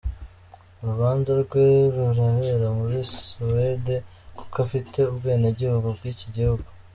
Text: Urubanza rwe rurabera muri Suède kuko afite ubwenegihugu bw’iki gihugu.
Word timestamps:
Urubanza 0.81 1.31
rwe 1.43 1.65
rurabera 1.93 2.67
muri 2.77 2.99
Suède 3.15 3.95
kuko 4.37 4.55
afite 4.65 4.97
ubwenegihugu 5.11 5.87
bw’iki 5.97 6.27
gihugu. 6.37 6.67